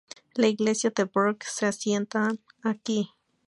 La 0.33 0.47
iglesia 0.47 0.89
de 0.89 1.05
Berg 1.05 1.43
se 1.43 1.67
asienta 1.67 2.31
aquí. 2.63 3.11